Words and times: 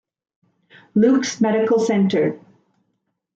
Luke's 0.95 1.39
Medical 1.41 1.77
Center. 1.77 2.39